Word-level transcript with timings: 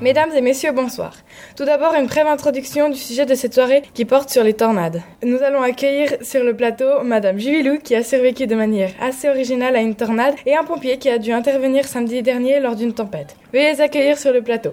Mesdames 0.00 0.30
et 0.36 0.40
messieurs, 0.40 0.70
bonsoir. 0.70 1.12
Tout 1.56 1.64
d'abord, 1.64 1.92
une 1.94 2.06
brève 2.06 2.28
introduction 2.28 2.88
du 2.88 2.96
sujet 2.96 3.26
de 3.26 3.34
cette 3.34 3.54
soirée 3.54 3.82
qui 3.94 4.04
porte 4.04 4.30
sur 4.30 4.44
les 4.44 4.52
tornades. 4.52 5.02
Nous 5.24 5.42
allons 5.42 5.60
accueillir 5.60 6.10
sur 6.22 6.44
le 6.44 6.54
plateau 6.54 7.02
Madame 7.02 7.36
Juvilou 7.36 7.78
qui 7.78 7.96
a 7.96 8.04
survécu 8.04 8.46
de 8.46 8.54
manière 8.54 8.92
assez 9.00 9.28
originale 9.28 9.74
à 9.74 9.80
une 9.80 9.96
tornade 9.96 10.36
et 10.46 10.54
un 10.54 10.62
pompier 10.62 10.98
qui 10.98 11.10
a 11.10 11.18
dû 11.18 11.32
intervenir 11.32 11.84
samedi 11.84 12.22
dernier 12.22 12.60
lors 12.60 12.76
d'une 12.76 12.94
tempête. 12.94 13.34
Veuillez 13.52 13.72
les 13.72 13.80
accueillir 13.80 14.16
sur 14.18 14.32
le 14.32 14.40
plateau. 14.40 14.70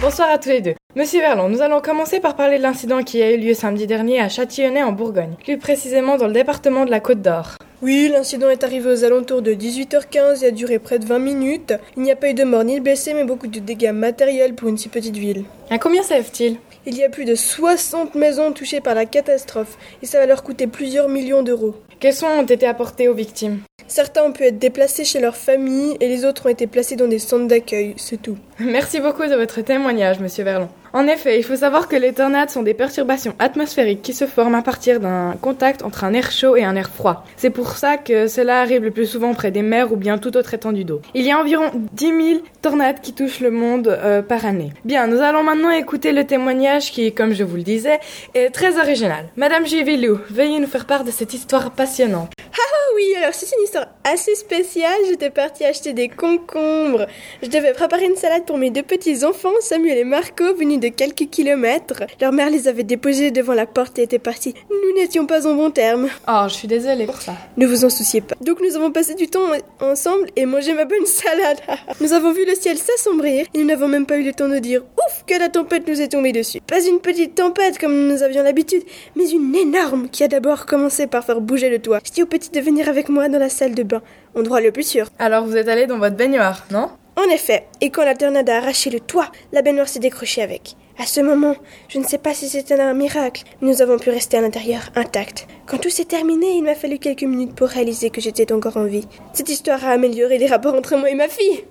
Bonsoir 0.00 0.30
à 0.30 0.38
tous 0.38 0.48
les 0.48 0.62
deux. 0.62 0.74
Monsieur 0.96 1.20
Verlon, 1.20 1.50
nous 1.50 1.60
allons 1.60 1.80
commencer 1.80 2.20
par 2.20 2.36
parler 2.36 2.56
de 2.56 2.62
l'incident 2.62 3.02
qui 3.02 3.22
a 3.22 3.32
eu 3.32 3.36
lieu 3.36 3.52
samedi 3.52 3.86
dernier 3.86 4.18
à 4.18 4.30
Châtillonnais 4.30 4.82
en 4.82 4.92
Bourgogne, 4.92 5.36
plus 5.44 5.58
précisément 5.58 6.16
dans 6.16 6.26
le 6.26 6.32
département 6.32 6.86
de 6.86 6.90
la 6.90 7.00
Côte 7.00 7.20
d'Or. 7.20 7.58
Oui, 7.82 8.08
l'incident 8.12 8.48
est 8.48 8.62
arrivé 8.62 8.88
aux 8.88 9.02
alentours 9.02 9.42
de 9.42 9.54
18h15 9.54 10.44
et 10.44 10.46
a 10.46 10.50
duré 10.52 10.78
près 10.78 11.00
de 11.00 11.04
20 11.04 11.18
minutes. 11.18 11.74
Il 11.96 12.04
n'y 12.04 12.12
a 12.12 12.16
pas 12.16 12.30
eu 12.30 12.34
de 12.34 12.44
morts 12.44 12.62
ni 12.62 12.76
de 12.76 12.84
blessés, 12.84 13.12
mais 13.12 13.24
beaucoup 13.24 13.48
de 13.48 13.58
dégâts 13.58 13.90
matériels 13.92 14.54
pour 14.54 14.68
une 14.68 14.78
si 14.78 14.88
petite 14.88 15.16
ville. 15.16 15.42
À 15.68 15.80
combien 15.80 16.04
s'élève-t-il? 16.04 16.58
Il 16.86 16.96
y 16.96 17.02
a 17.02 17.08
plus 17.08 17.24
de 17.24 17.34
60 17.34 18.14
maisons 18.14 18.52
touchées 18.52 18.80
par 18.80 18.94
la 18.94 19.04
catastrophe 19.04 19.76
et 20.00 20.06
ça 20.06 20.20
va 20.20 20.26
leur 20.26 20.44
coûter 20.44 20.68
plusieurs 20.68 21.08
millions 21.08 21.42
d'euros. 21.42 21.74
Quels 21.98 22.14
soins 22.14 22.38
ont 22.38 22.46
été 22.46 22.66
apportés 22.66 23.08
aux 23.08 23.14
victimes? 23.14 23.58
Certains 23.88 24.22
ont 24.22 24.32
pu 24.32 24.44
être 24.44 24.60
déplacés 24.60 25.04
chez 25.04 25.18
leur 25.18 25.34
famille 25.34 25.96
et 25.98 26.06
les 26.06 26.24
autres 26.24 26.46
ont 26.46 26.50
été 26.50 26.68
placés 26.68 26.94
dans 26.94 27.08
des 27.08 27.18
centres 27.18 27.48
d'accueil, 27.48 27.94
c'est 27.96 28.22
tout. 28.22 28.38
Merci 28.60 29.00
beaucoup 29.00 29.26
de 29.26 29.34
votre 29.34 29.60
témoignage, 29.60 30.20
monsieur 30.20 30.44
Verlon. 30.44 30.68
En 30.94 31.06
effet, 31.06 31.38
il 31.38 31.42
faut 31.42 31.56
savoir 31.56 31.88
que 31.88 31.96
les 31.96 32.12
tornades 32.12 32.50
sont 32.50 32.62
des 32.62 32.74
perturbations 32.74 33.34
atmosphériques 33.38 34.02
qui 34.02 34.12
se 34.12 34.26
forment 34.26 34.56
à 34.56 34.62
partir 34.62 35.00
d'un 35.00 35.34
contact 35.40 35.82
entre 35.82 36.04
un 36.04 36.12
air 36.12 36.30
chaud 36.30 36.54
et 36.54 36.64
un 36.64 36.76
air 36.76 36.90
froid. 36.90 37.24
C'est 37.36 37.48
pour 37.50 37.76
ça 37.78 37.96
que 37.96 38.26
cela 38.26 38.60
arrive 38.60 38.82
le 38.82 38.90
plus 38.90 39.06
souvent 39.06 39.32
près 39.32 39.50
des 39.50 39.62
mers 39.62 39.90
ou 39.92 39.96
bien 39.96 40.18
toute 40.18 40.36
autre 40.36 40.52
étendue 40.52 40.84
d'eau. 40.84 41.00
Il 41.14 41.24
y 41.24 41.30
a 41.30 41.38
environ 41.38 41.70
10 41.92 42.06
000 42.06 42.18
tornades 42.60 43.00
qui 43.00 43.14
touchent 43.14 43.40
le 43.40 43.50
monde 43.50 43.88
euh, 43.88 44.20
par 44.20 44.44
année. 44.44 44.72
Bien, 44.84 45.06
nous 45.06 45.20
allons 45.20 45.42
maintenant 45.42 45.70
écouter 45.70 46.12
le 46.12 46.24
témoignage 46.24 46.92
qui, 46.92 47.12
comme 47.12 47.32
je 47.32 47.44
vous 47.44 47.56
le 47.56 47.62
disais, 47.62 47.98
est 48.34 48.50
très 48.50 48.78
original. 48.78 49.24
Madame 49.36 49.66
Juvilou, 49.66 50.18
veuillez 50.28 50.60
nous 50.60 50.66
faire 50.66 50.84
part 50.84 51.04
de 51.04 51.10
cette 51.10 51.32
histoire 51.32 51.70
passionnante. 51.70 52.32
Oui, 52.94 53.14
alors 53.16 53.32
c'est 53.32 53.46
une 53.56 53.64
histoire 53.64 53.86
assez 54.04 54.34
spéciale. 54.34 55.00
J'étais 55.08 55.30
partie 55.30 55.64
acheter 55.64 55.92
des 55.92 56.08
concombres. 56.08 57.06
Je 57.42 57.48
devais 57.48 57.72
préparer 57.72 58.04
une 58.04 58.16
salade 58.16 58.44
pour 58.44 58.58
mes 58.58 58.70
deux 58.70 58.82
petits 58.82 59.24
enfants, 59.24 59.52
Samuel 59.60 59.98
et 59.98 60.04
Marco, 60.04 60.54
venus 60.54 60.80
de 60.80 60.88
quelques 60.88 61.30
kilomètres. 61.30 62.02
Leur 62.20 62.32
mère 62.32 62.50
les 62.50 62.68
avait 62.68 62.82
déposés 62.82 63.30
devant 63.30 63.54
la 63.54 63.66
porte 63.66 63.98
et 63.98 64.02
était 64.02 64.18
partie. 64.18 64.54
Nous 64.70 65.00
n'étions 65.00 65.26
pas 65.26 65.46
en 65.46 65.54
bon 65.54 65.70
terme. 65.70 66.08
Oh, 66.28 66.44
je 66.48 66.54
suis 66.54 66.68
désolée 66.68 67.06
pour 67.06 67.20
ça. 67.20 67.34
Ne 67.56 67.66
vous 67.66 67.84
en 67.84 67.90
souciez 67.90 68.20
pas. 68.20 68.34
Donc 68.40 68.60
nous 68.60 68.76
avons 68.76 68.90
passé 68.90 69.14
du 69.14 69.28
temps 69.28 69.48
ensemble 69.80 70.28
et 70.36 70.44
mangé 70.44 70.74
ma 70.74 70.84
bonne 70.84 71.06
salade. 71.06 71.58
nous 72.00 72.12
avons 72.12 72.32
vu 72.32 72.44
le 72.44 72.54
ciel 72.54 72.76
s'assombrir 72.76 73.46
et 73.54 73.58
nous 73.58 73.64
n'avons 73.64 73.88
même 73.88 74.06
pas 74.06 74.18
eu 74.18 74.22
le 74.22 74.32
temps 74.32 74.48
de 74.48 74.58
dire 74.58 74.82
ouf 74.82 75.24
que 75.26 75.38
la 75.38 75.48
tempête 75.48 75.88
nous 75.88 76.00
est 76.00 76.08
tombée 76.08 76.32
dessus. 76.32 76.60
Pas 76.60 76.84
une 76.84 77.00
petite 77.00 77.36
tempête 77.36 77.78
comme 77.78 78.08
nous 78.08 78.22
avions 78.22 78.42
l'habitude, 78.42 78.82
mais 79.16 79.28
une 79.30 79.54
énorme 79.54 80.08
qui 80.10 80.24
a 80.24 80.28
d'abord 80.28 80.66
commencé 80.66 81.06
par 81.06 81.24
faire 81.24 81.40
bouger 81.40 81.70
le 81.70 81.78
toit. 81.78 82.00
Je 82.04 82.10
dis 82.12 82.22
au 82.22 82.26
petit 82.26 82.50
de 82.50 82.60
venir 82.60 82.88
avec 82.92 83.08
moi 83.08 83.28
dans 83.28 83.38
la 83.38 83.48
salle 83.48 83.74
de 83.74 83.82
bain, 83.82 84.02
endroit 84.36 84.60
le 84.60 84.70
plus 84.70 84.86
sûr. 84.86 85.08
Alors 85.18 85.44
vous 85.44 85.56
êtes 85.56 85.68
allé 85.68 85.86
dans 85.86 85.98
votre 85.98 86.16
baignoire, 86.16 86.66
non? 86.70 86.90
En 87.16 87.30
effet, 87.30 87.66
et 87.80 87.90
quand 87.90 88.04
la 88.04 88.14
tornade 88.14 88.48
a 88.48 88.58
arraché 88.58 88.90
le 88.90 89.00
toit, 89.00 89.30
la 89.52 89.62
baignoire 89.62 89.88
s'est 89.88 89.98
décrochée 89.98 90.42
avec. 90.42 90.76
À 90.98 91.06
ce 91.06 91.20
moment, 91.20 91.56
je 91.88 91.98
ne 91.98 92.04
sais 92.04 92.18
pas 92.18 92.34
si 92.34 92.48
c'était 92.48 92.78
un 92.78 92.94
miracle, 92.94 93.44
mais 93.60 93.70
nous 93.70 93.82
avons 93.82 93.98
pu 93.98 94.10
rester 94.10 94.36
à 94.36 94.40
l'intérieur 94.42 94.90
intacts. 94.94 95.46
Quand 95.66 95.78
tout 95.78 95.90
s'est 95.90 96.04
terminé, 96.04 96.52
il 96.52 96.62
m'a 96.62 96.74
fallu 96.74 96.98
quelques 96.98 97.22
minutes 97.22 97.54
pour 97.54 97.68
réaliser 97.68 98.10
que 98.10 98.20
j'étais 98.20 98.52
encore 98.52 98.76
en 98.76 98.84
vie. 98.84 99.06
Cette 99.32 99.48
histoire 99.48 99.84
a 99.84 99.90
amélioré 99.90 100.38
les 100.38 100.46
rapports 100.46 100.74
entre 100.74 100.96
moi 100.96 101.10
et 101.10 101.14
ma 101.14 101.28
fille. 101.28 101.64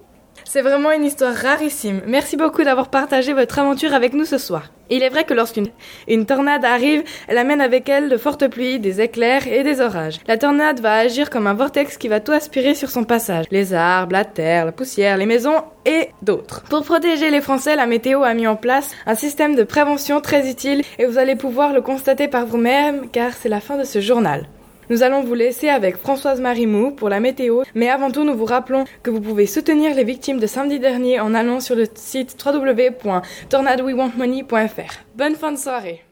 C'est 0.44 0.62
vraiment 0.62 0.92
une 0.92 1.06
histoire 1.06 1.34
rarissime. 1.34 2.02
Merci 2.08 2.36
beaucoup 2.36 2.64
d'avoir 2.64 2.90
partagé 2.90 3.34
votre 3.34 3.59
aventure 3.59 3.94
avec 3.94 4.14
nous 4.14 4.25
ce 4.25 4.38
soir. 4.38 4.64
Il 4.90 5.03
est 5.03 5.09
vrai 5.09 5.24
que 5.24 5.34
lorsqu'une 5.34 5.69
une 6.09 6.25
tornade 6.25 6.66
arrive, 6.66 7.03
elle 7.30 7.38
amène 7.38 7.62
avec 7.62 7.88
elle 7.88 8.09
de 8.09 8.18
fortes 8.18 8.50
pluies, 8.50 8.80
des 8.80 9.00
éclairs 9.00 9.47
et 9.47 9.64
des 9.64 9.80
orages. 9.80 10.20
La 10.28 10.38
tornade 10.38 10.81
va 10.81 10.96
agir 10.96 11.30
comme 11.30 11.47
un 11.47 11.53
vortex 11.53 11.96
qui 11.96 12.09
va 12.09 12.20
tout 12.20 12.34
aspirer 12.34 12.75
sur 12.75 12.90
son 12.90 13.06
passage. 13.06 13.46
Les 13.52 13.74
arbres, 13.74 14.12
la 14.12 14.25
terre, 14.25 14.66
la 14.66 14.74
poussière, 14.74 15.16
les 15.16 15.25
maisons 15.25 15.64
et 15.86 16.09
d'autres. 16.22 16.64
Pour 16.64 16.84
protéger 16.84 17.31
les 17.31 17.40
Français, 17.40 17.78
la 17.78 17.88
météo 17.88 18.24
a 18.24 18.34
mis 18.34 18.47
en 18.47 18.58
place 18.58 18.91
un 19.06 19.16
système 19.16 19.56
de 19.56 19.64
prévention 19.64 20.20
très 20.20 20.50
utile 20.50 20.84
et 21.00 21.06
vous 21.06 21.18
allez 21.18 21.38
pouvoir 21.38 21.72
le 21.72 21.81
constater 21.81 22.28
par 22.28 22.46
vous-même 22.46 23.09
car 23.09 23.31
c'est 23.34 23.47
la 23.47 23.62
fin 23.62 23.78
de 23.78 23.86
ce 23.86 24.02
journal. 24.02 24.47
Nous 24.90 25.03
allons 25.03 25.22
vous 25.22 25.34
laisser 25.34 25.69
avec 25.69 25.97
Françoise 25.97 26.42
Marimou 26.42 26.92
pour 26.92 27.09
la 27.09 27.19
météo, 27.19 27.64
mais 27.75 27.90
avant 27.90 28.12
tout, 28.12 28.24
nous 28.24 28.36
vous 28.36 28.46
rappelons 28.46 28.86
que 29.03 29.09
vous 29.09 29.22
pouvez 29.22 29.46
soutenir 29.46 29.96
les 29.96 30.03
victimes 30.03 30.40
de 30.40 30.47
samedi 30.47 30.80
dernier 30.80 31.19
en 31.19 31.34
allant 31.34 31.59
sur 31.59 31.75
le 31.75 31.86
site 31.94 32.38
www.tornadowewantmoney.fr. 32.44 34.94
Bonne 35.16 35.36
fin 35.36 35.52
de 35.52 35.58
soirée 35.58 36.03